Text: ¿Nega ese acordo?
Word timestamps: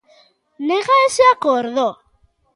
¿Nega 0.67 0.95
ese 1.07 1.23
acordo? 1.35 1.87